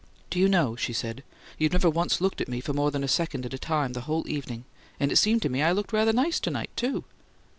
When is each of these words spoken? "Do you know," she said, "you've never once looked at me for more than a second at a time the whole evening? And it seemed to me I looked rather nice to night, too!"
"Do 0.31 0.39
you 0.39 0.49
know," 0.49 0.75
she 0.75 0.93
said, 0.93 1.23
"you've 1.59 1.73
never 1.73 1.87
once 1.87 2.19
looked 2.19 2.41
at 2.41 2.47
me 2.47 2.59
for 2.59 2.73
more 2.73 2.89
than 2.89 3.03
a 3.03 3.07
second 3.07 3.45
at 3.45 3.53
a 3.53 3.59
time 3.59 3.93
the 3.93 4.01
whole 4.09 4.27
evening? 4.27 4.65
And 4.99 5.11
it 5.11 5.17
seemed 5.17 5.43
to 5.43 5.49
me 5.49 5.61
I 5.61 5.73
looked 5.73 5.93
rather 5.93 6.11
nice 6.11 6.39
to 6.39 6.49
night, 6.49 6.71
too!" 6.75 7.03